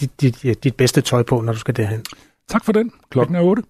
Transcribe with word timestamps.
dit, 0.00 0.20
dit, 0.20 0.64
dit 0.64 0.76
bedste 0.76 1.00
tøj 1.00 1.22
på, 1.22 1.40
når 1.40 1.52
du 1.52 1.58
skal 1.58 1.76
derhen. 1.76 2.02
Tak 2.48 2.64
for 2.64 2.72
den. 2.72 2.92
Klokken 3.10 3.36
er 3.36 3.40
8. 3.40 3.62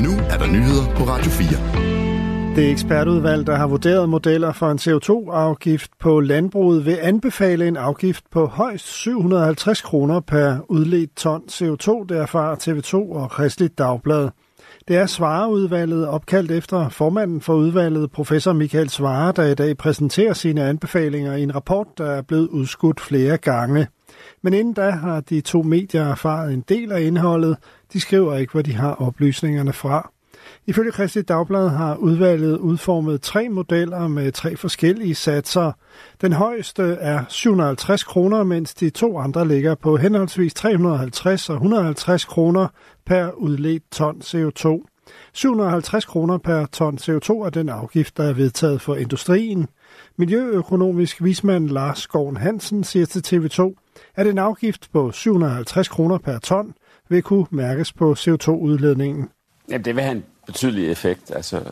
Nu 0.00 0.10
er 0.30 0.38
der 0.38 0.46
nyheder 0.46 0.94
på 0.96 1.02
Radio 1.04 1.30
4. 1.30 2.56
Det 2.56 2.70
ekspertudvalg, 2.70 3.46
der 3.46 3.56
har 3.56 3.66
vurderet 3.66 4.08
modeller 4.08 4.52
for 4.52 4.70
en 4.70 4.78
CO2-afgift 4.78 5.90
på 6.00 6.20
landbruget, 6.20 6.86
vil 6.86 6.98
anbefale 7.02 7.68
en 7.68 7.76
afgift 7.76 8.24
på 8.30 8.46
højst 8.46 8.86
750 8.86 9.82
kroner 9.82 10.20
per 10.20 10.56
udledt 10.68 11.16
ton 11.16 11.42
CO2, 11.50 12.06
derfra 12.08 12.54
TV2 12.54 12.94
og 12.94 13.30
Kristelig 13.30 13.78
Dagblad. 13.78 14.28
Det 14.88 14.96
er 14.96 15.06
Svareudvalget, 15.06 16.08
opkaldt 16.08 16.50
efter 16.50 16.88
formanden 16.88 17.40
for 17.40 17.54
udvalget, 17.54 18.12
professor 18.12 18.52
Michael 18.52 18.88
Svare, 18.88 19.32
der 19.32 19.44
i 19.44 19.54
dag 19.54 19.76
præsenterer 19.76 20.32
sine 20.32 20.62
anbefalinger 20.62 21.34
i 21.34 21.42
en 21.42 21.54
rapport, 21.54 21.86
der 21.98 22.10
er 22.10 22.22
blevet 22.22 22.48
udskudt 22.48 23.00
flere 23.00 23.36
gange. 23.36 23.86
Men 24.42 24.54
inden 24.54 24.74
da 24.74 24.90
har 24.90 25.20
de 25.20 25.40
to 25.40 25.62
medier 25.62 26.04
erfaret 26.04 26.52
en 26.52 26.64
del 26.68 26.92
af 26.92 27.02
indholdet. 27.02 27.56
De 27.92 28.00
skriver 28.00 28.36
ikke, 28.36 28.52
hvor 28.52 28.62
de 28.62 28.72
har 28.72 28.94
oplysningerne 28.94 29.72
fra. 29.72 30.10
Ifølge 30.66 30.92
Christi 30.92 31.22
Dagblad 31.22 31.68
har 31.68 31.96
udvalget 31.96 32.58
udformet 32.58 33.22
tre 33.22 33.48
modeller 33.48 34.08
med 34.08 34.32
tre 34.32 34.56
forskellige 34.56 35.14
satser. 35.14 35.72
Den 36.20 36.32
højeste 36.32 36.82
er 36.82 37.24
750 37.28 38.04
kroner, 38.04 38.42
mens 38.42 38.74
de 38.74 38.90
to 38.90 39.18
andre 39.18 39.48
ligger 39.48 39.74
på 39.74 39.96
henholdsvis 39.96 40.54
350 40.54 41.50
og 41.50 41.54
150 41.54 42.24
kroner 42.24 42.68
per 43.06 43.30
udledt 43.30 43.82
ton 43.92 44.16
CO2. 44.24 44.86
750 45.32 46.04
kroner 46.04 46.38
per 46.38 46.66
ton 46.66 46.98
CO2 46.98 47.30
er 47.30 47.50
den 47.54 47.68
afgift, 47.68 48.16
der 48.16 48.24
er 48.24 48.32
vedtaget 48.32 48.80
for 48.80 48.94
industrien. 48.94 49.68
Miljøøkonomisk 50.16 51.24
vismand 51.24 51.68
Lars 51.68 52.06
Gården 52.06 52.36
Hansen 52.36 52.84
siger 52.84 53.06
til 53.06 53.20
TV2, 53.26 53.79
at 54.16 54.26
en 54.26 54.38
afgift 54.38 54.88
på 54.92 55.12
750 55.12 55.88
kroner 55.88 56.18
per 56.18 56.38
ton 56.38 56.74
vil 57.08 57.22
kunne 57.22 57.46
mærkes 57.50 57.92
på 57.92 58.12
CO2-udledningen. 58.18 59.28
Jamen, 59.68 59.84
det 59.84 59.96
vil 59.96 60.04
have 60.04 60.16
en 60.16 60.24
betydelig 60.46 60.90
effekt, 60.90 61.30
altså 61.30 61.62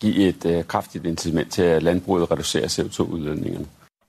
give 0.00 0.28
et 0.28 0.46
øh, 0.46 0.64
kraftigt 0.64 1.06
incitament 1.06 1.52
til, 1.52 1.62
at 1.62 1.82
landbruget 1.82 2.30
reducerer 2.30 2.68
CO2-udledningerne. 2.68 3.66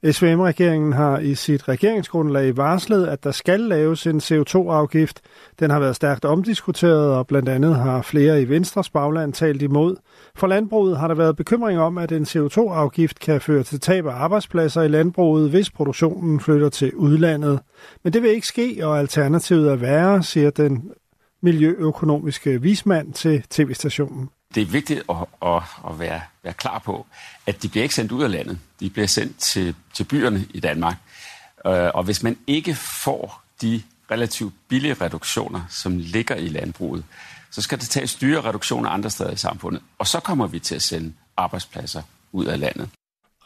SVM-regeringen 0.09 0.93
har 0.93 1.19
i 1.19 1.35
sit 1.35 1.67
regeringsgrundlag 1.67 2.57
varslet, 2.57 3.07
at 3.07 3.23
der 3.23 3.31
skal 3.31 3.59
laves 3.59 4.07
en 4.07 4.17
CO2-afgift. 4.17 5.21
Den 5.59 5.69
har 5.69 5.79
været 5.79 5.95
stærkt 5.95 6.25
omdiskuteret, 6.25 7.15
og 7.15 7.27
blandt 7.27 7.49
andet 7.49 7.75
har 7.75 8.01
flere 8.01 8.41
i 8.41 8.49
Venstres 8.49 8.89
bagland 8.89 9.33
talt 9.33 9.61
imod. 9.61 9.95
For 10.35 10.47
landbruget 10.47 10.97
har 10.97 11.07
der 11.07 11.15
været 11.15 11.35
bekymring 11.35 11.79
om, 11.79 11.97
at 11.97 12.11
en 12.11 12.23
CO2-afgift 12.23 13.19
kan 13.19 13.41
føre 13.41 13.63
til 13.63 13.79
tab 13.79 14.05
af 14.05 14.11
arbejdspladser 14.11 14.81
i 14.81 14.87
landbruget, 14.87 15.49
hvis 15.49 15.71
produktionen 15.71 16.39
flytter 16.39 16.69
til 16.69 16.95
udlandet. 16.95 17.59
Men 18.03 18.13
det 18.13 18.23
vil 18.23 18.31
ikke 18.31 18.47
ske, 18.47 18.79
og 18.83 18.99
alternativet 18.99 19.71
er 19.71 19.75
værre, 19.75 20.23
siger 20.23 20.49
den 20.49 20.91
miljøøkonomiske 21.41 22.61
vismand 22.61 23.13
til 23.13 23.43
tv-stationen 23.49 24.29
det 24.55 24.61
er 24.61 24.65
vigtigt 24.65 25.03
at, 25.09 25.15
at, 25.45 25.61
at 25.89 25.99
være, 25.99 26.21
være 26.43 26.53
klar 26.53 26.79
på, 26.79 27.05
at 27.45 27.63
de 27.63 27.69
bliver 27.69 27.83
ikke 27.83 27.95
sendt 27.95 28.11
ud 28.11 28.23
af 28.23 28.31
landet. 28.31 28.59
De 28.79 28.89
bliver 28.89 29.07
sendt 29.07 29.37
til, 29.37 29.75
til 29.93 30.03
byerne 30.03 30.45
i 30.53 30.59
Danmark. 30.59 30.95
Øh, 31.65 31.89
og 31.93 32.03
hvis 32.03 32.23
man 32.23 32.37
ikke 32.47 32.75
får 32.75 33.43
de 33.61 33.81
relativt 34.11 34.53
billige 34.67 34.93
reduktioner, 34.93 35.61
som 35.69 35.97
ligger 35.97 36.35
i 36.35 36.47
landbruget, 36.47 37.03
så 37.51 37.61
skal 37.61 37.79
det 37.79 37.89
tages 37.89 38.15
dyre 38.15 38.41
reduktioner 38.41 38.89
andre 38.89 39.09
steder 39.09 39.31
i 39.31 39.35
samfundet. 39.35 39.81
Og 39.97 40.07
så 40.07 40.19
kommer 40.19 40.47
vi 40.47 40.59
til 40.59 40.75
at 40.75 40.81
sende 40.81 41.13
arbejdspladser 41.37 42.01
ud 42.31 42.45
af 42.45 42.59
landet. 42.59 42.89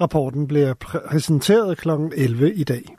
Rapporten 0.02 0.48
bliver 0.48 0.74
præsenteret 0.74 1.78
kl. 1.78 1.90
11 2.16 2.54
i 2.56 2.64
dag. 2.64 2.96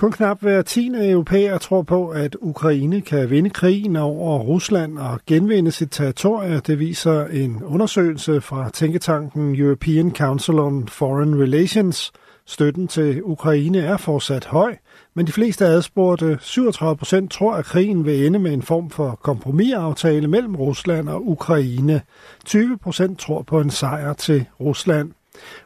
Kun 0.00 0.12
knap 0.12 0.42
hver 0.42 0.62
tiende 0.62 1.10
europæer 1.10 1.58
tror 1.58 1.82
på, 1.82 2.08
at 2.08 2.36
Ukraine 2.40 3.00
kan 3.00 3.30
vinde 3.30 3.50
krigen 3.50 3.96
over 3.96 4.38
Rusland 4.38 4.98
og 4.98 5.20
genvinde 5.26 5.70
sit 5.70 5.88
territorie. 5.90 6.60
Det 6.60 6.78
viser 6.78 7.26
en 7.26 7.62
undersøgelse 7.64 8.40
fra 8.40 8.70
tænketanken 8.70 9.60
European 9.60 10.10
Council 10.14 10.58
on 10.58 10.88
Foreign 10.88 11.42
Relations. 11.42 12.12
Støtten 12.46 12.88
til 12.88 13.22
Ukraine 13.24 13.78
er 13.78 13.96
fortsat 13.96 14.44
høj, 14.44 14.76
men 15.14 15.26
de 15.26 15.32
fleste 15.32 15.66
adspurgte, 15.66 16.38
37 16.40 16.96
procent, 16.96 17.32
tror, 17.32 17.54
at 17.54 17.64
krigen 17.64 18.04
vil 18.04 18.26
ende 18.26 18.38
med 18.38 18.52
en 18.52 18.62
form 18.62 18.90
for 18.90 19.18
kompromisaftale 19.22 20.28
mellem 20.28 20.56
Rusland 20.56 21.08
og 21.08 21.28
Ukraine. 21.28 22.00
20 22.44 22.78
procent 22.78 23.18
tror 23.18 23.42
på 23.42 23.60
en 23.60 23.70
sejr 23.70 24.12
til 24.12 24.44
Rusland. 24.60 25.12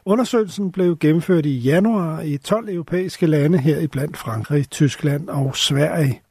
Undersøgelsen 0.05 0.71
blev 0.71 0.97
gennemført 0.97 1.45
i 1.45 1.57
januar 1.57 2.21
i 2.21 2.37
12 2.37 2.69
europæiske 2.69 3.27
lande 3.27 3.57
her 3.57 3.79
i 3.79 3.87
blandt 3.87 4.17
Frankrig, 4.17 4.69
Tyskland 4.69 5.29
og 5.29 5.55
Sverige. 5.55 6.21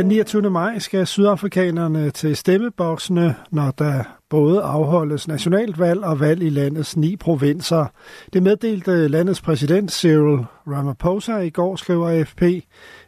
Den 0.00 0.08
29. 0.08 0.50
maj 0.50 0.78
skal 0.78 1.06
sydafrikanerne 1.06 2.10
til 2.10 2.36
stemmeboksene, 2.36 3.34
når 3.50 3.70
der 3.70 4.02
både 4.30 4.62
afholdes 4.62 5.28
nationalt 5.28 5.78
valg 5.78 6.04
og 6.04 6.20
valg 6.20 6.42
i 6.42 6.48
landets 6.48 6.96
ni 6.96 7.16
provinser. 7.16 7.86
Det 8.32 8.42
meddelte 8.42 9.08
landets 9.08 9.40
præsident 9.40 9.92
Cyril 9.92 10.44
Ramaphosa 10.66 11.36
i 11.36 11.50
går, 11.50 11.76
skriver 11.76 12.08
AFP. 12.08 12.42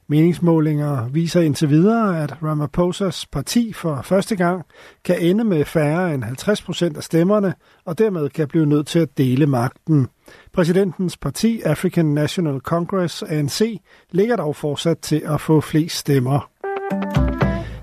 Meningsmålinger 0.08 1.08
viser 1.08 1.40
indtil 1.40 1.68
videre, 1.68 2.22
at 2.22 2.32
Ramaphosa's 2.32 3.24
parti 3.32 3.72
for 3.72 4.02
første 4.02 4.36
gang 4.36 4.64
kan 5.04 5.16
ende 5.20 5.44
med 5.44 5.64
færre 5.64 6.14
end 6.14 6.24
50 6.24 6.62
procent 6.62 6.96
af 6.96 7.02
stemmerne, 7.02 7.54
og 7.84 7.98
dermed 7.98 8.28
kan 8.28 8.48
blive 8.48 8.66
nødt 8.66 8.86
til 8.86 8.98
at 8.98 9.18
dele 9.18 9.46
magten. 9.46 10.08
Præsidentens 10.52 11.16
parti, 11.16 11.60
African 11.60 12.06
National 12.06 12.58
Congress, 12.60 13.22
ANC, 13.22 13.80
ligger 14.10 14.36
dog 14.36 14.56
fortsat 14.56 14.98
til 14.98 15.22
at 15.24 15.40
få 15.40 15.60
flest 15.60 15.96
stemmer. 15.96 16.51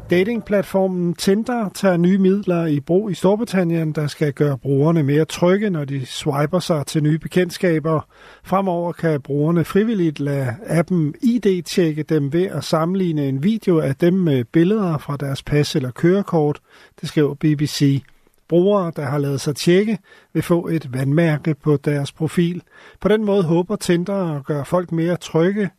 Datingplatformen 0.09 1.13
Tinder 1.13 1.69
tager 1.69 1.97
nye 1.97 2.17
midler 2.17 2.65
i 2.65 2.79
brug 2.79 3.11
i 3.11 3.13
Storbritannien, 3.13 3.91
der 3.91 4.07
skal 4.07 4.33
gøre 4.33 4.57
brugerne 4.57 5.03
mere 5.03 5.25
trygge, 5.25 5.69
når 5.69 5.85
de 5.85 6.05
swiper 6.05 6.59
sig 6.59 6.85
til 6.85 7.03
nye 7.03 7.19
bekendtskaber. 7.19 8.07
Fremover 8.43 8.91
kan 8.91 9.21
brugerne 9.21 9.65
frivilligt 9.65 10.19
lade 10.19 10.55
appen 10.67 11.15
ID-tjekke 11.21 12.03
dem 12.03 12.33
ved 12.33 12.43
at 12.43 12.63
sammenligne 12.63 13.27
en 13.27 13.43
video 13.43 13.79
af 13.79 13.95
dem 13.95 14.13
med 14.13 14.43
billeder 14.43 14.97
fra 14.97 15.17
deres 15.17 15.43
pas 15.43 15.75
eller 15.75 15.91
kørekort, 15.91 16.59
det 17.01 17.09
skriver 17.09 17.33
BBC. 17.33 18.03
Brugere, 18.47 18.91
der 18.95 19.05
har 19.05 19.17
lavet 19.17 19.41
sig 19.41 19.55
tjekke, 19.55 19.97
vil 20.33 20.43
få 20.43 20.67
et 20.67 20.93
vandmærke 20.93 21.55
på 21.55 21.77
deres 21.77 22.11
profil. 22.11 22.61
På 23.01 23.07
den 23.07 23.25
måde 23.25 23.43
håber 23.43 23.75
Tinder 23.75 24.35
at 24.37 24.45
gøre 24.45 24.65
folk 24.65 24.91
mere 24.91 25.17
trygge 25.17 25.69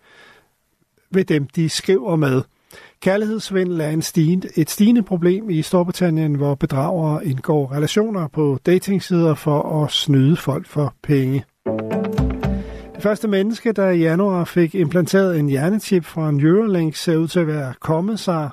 ved 1.11 1.25
dem, 1.25 1.47
de 1.47 1.69
skriver 1.69 2.17
med. 2.17 2.43
Kærlighedsvindel 3.03 3.81
er 3.81 3.89
en 3.89 4.03
stigende, 4.03 4.49
et 4.57 4.71
stigende 4.71 5.03
problem 5.03 5.51
i 5.51 5.63
Storbritannien, 5.63 6.35
hvor 6.35 6.55
bedragere 6.55 7.27
indgår 7.27 7.73
relationer 7.73 8.29
på 8.29 8.59
datingsider 8.67 9.35
for 9.35 9.85
at 9.85 9.91
snyde 9.91 10.37
folk 10.37 10.67
for 10.67 10.95
penge. 11.03 11.45
Det 12.95 13.03
første 13.03 13.29
menneske, 13.29 13.73
der 13.73 13.91
i 13.91 13.99
januar 13.99 14.45
fik 14.45 14.75
implanteret 14.75 15.39
en 15.39 15.49
hjernechip 15.49 16.05
fra 16.05 16.31
Neuralink, 16.31 16.97
ser 16.97 17.17
ud 17.17 17.29
til 17.29 17.41
at 17.41 17.47
være 17.47 17.75
kommet 17.81 18.21
sig. 18.21 18.51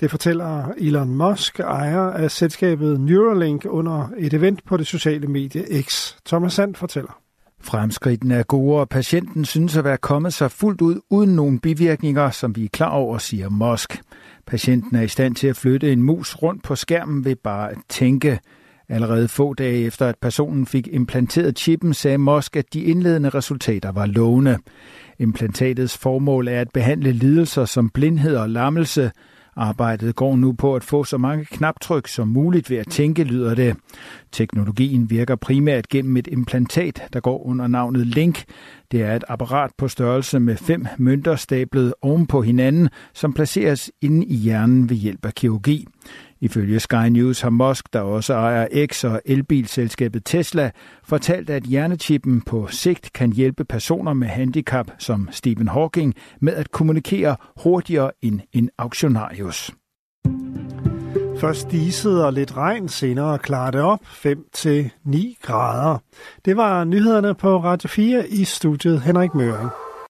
Det 0.00 0.10
fortæller 0.10 0.72
Elon 0.78 1.14
Musk, 1.14 1.60
ejer 1.60 2.00
af 2.00 2.30
selskabet 2.30 3.00
Neuralink, 3.00 3.66
under 3.68 4.08
et 4.18 4.34
event 4.34 4.64
på 4.64 4.76
det 4.76 4.86
sociale 4.86 5.26
medie 5.26 5.82
X. 5.82 6.14
Thomas 6.26 6.52
Sand 6.52 6.74
fortæller. 6.74 7.23
Fremskridtene 7.64 8.34
er 8.34 8.42
gode, 8.42 8.80
og 8.80 8.88
patienten 8.88 9.44
synes 9.44 9.76
at 9.76 9.84
være 9.84 9.96
kommet 9.96 10.34
sig 10.34 10.50
fuldt 10.50 10.80
ud 10.80 11.00
uden 11.10 11.36
nogen 11.36 11.58
bivirkninger, 11.58 12.30
som 12.30 12.56
vi 12.56 12.64
er 12.64 12.68
klar 12.72 12.88
over, 12.88 13.18
siger 13.18 13.48
Mosk. 13.48 14.00
Patienten 14.46 14.96
er 14.96 15.02
i 15.02 15.08
stand 15.08 15.34
til 15.34 15.46
at 15.46 15.56
flytte 15.56 15.92
en 15.92 16.02
mus 16.02 16.34
rundt 16.34 16.62
på 16.62 16.74
skærmen 16.74 17.24
ved 17.24 17.36
bare 17.36 17.70
at 17.70 17.78
tænke. 17.88 18.40
Allerede 18.88 19.28
få 19.28 19.54
dage 19.54 19.84
efter, 19.84 20.06
at 20.06 20.14
personen 20.22 20.66
fik 20.66 20.88
implanteret 20.92 21.58
chippen, 21.58 21.94
sagde 21.94 22.18
Mosk, 22.18 22.56
at 22.56 22.74
de 22.74 22.82
indledende 22.82 23.28
resultater 23.28 23.92
var 23.92 24.06
lovende. 24.06 24.58
Implantatets 25.18 25.98
formål 25.98 26.48
er 26.48 26.60
at 26.60 26.70
behandle 26.74 27.12
lidelser 27.12 27.64
som 27.64 27.90
blindhed 27.90 28.36
og 28.36 28.50
lammelse, 28.50 29.10
Arbejdet 29.56 30.16
går 30.16 30.36
nu 30.36 30.52
på 30.52 30.76
at 30.76 30.84
få 30.84 31.04
så 31.04 31.18
mange 31.18 31.44
knaptryk 31.44 32.08
som 32.08 32.28
muligt 32.28 32.70
ved 32.70 32.76
at 32.76 32.88
tænke, 32.88 33.24
lyder 33.24 33.54
det. 33.54 33.76
Teknologien 34.32 35.10
virker 35.10 35.36
primært 35.36 35.88
gennem 35.88 36.16
et 36.16 36.28
implantat, 36.32 37.02
der 37.12 37.20
går 37.20 37.46
under 37.46 37.66
navnet 37.66 38.06
Link. 38.06 38.44
Det 38.92 39.02
er 39.02 39.16
et 39.16 39.24
apparat 39.28 39.70
på 39.78 39.88
størrelse 39.88 40.40
med 40.40 40.56
fem 40.56 40.86
mønter 40.98 41.36
stablet 41.36 41.94
oven 42.02 42.26
på 42.26 42.42
hinanden, 42.42 42.88
som 43.14 43.32
placeres 43.32 43.90
inde 44.00 44.26
i 44.26 44.34
hjernen 44.34 44.90
ved 44.90 44.96
hjælp 44.96 45.26
af 45.26 45.34
kirurgi. 45.34 45.86
Ifølge 46.44 46.80
Sky 46.80 47.08
News 47.08 47.40
har 47.40 47.50
Musk, 47.50 47.92
der 47.92 48.00
også 48.00 48.34
ejer 48.34 48.86
X 48.86 49.04
og 49.04 49.22
elbilselskabet 49.24 50.22
Tesla, 50.24 50.70
fortalt, 51.04 51.50
at 51.50 51.62
hjernechippen 51.62 52.40
på 52.40 52.66
sigt 52.70 53.12
kan 53.12 53.32
hjælpe 53.32 53.64
personer 53.64 54.12
med 54.12 54.28
handicap 54.28 54.90
som 54.98 55.28
Stephen 55.32 55.68
Hawking 55.68 56.14
med 56.40 56.52
at 56.52 56.70
kommunikere 56.70 57.36
hurtigere 57.62 58.10
end 58.22 58.40
en 58.52 58.70
auktionarius. 58.78 59.70
Først 61.38 61.70
diset 61.70 62.24
og 62.24 62.32
lidt 62.32 62.56
regn, 62.56 62.88
senere 62.88 63.38
klarer 63.38 63.70
det 63.70 63.80
op 63.80 64.00
5-9 64.04 65.34
grader. 65.42 65.98
Det 66.44 66.56
var 66.56 66.84
nyhederne 66.84 67.34
på 67.34 67.56
Radio 67.56 67.88
4 67.88 68.28
i 68.28 68.44
studiet 68.44 69.02
Henrik 69.02 69.34
Møring. 69.34 69.70